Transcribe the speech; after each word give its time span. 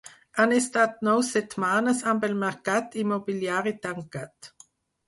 Han 0.43 0.53
estat 0.59 0.95
nou 1.07 1.21
setmanes 1.27 2.01
amb 2.15 2.27
el 2.29 2.35
mercat 2.47 2.99
immobiliari 3.05 3.79
tancat. 3.87 4.57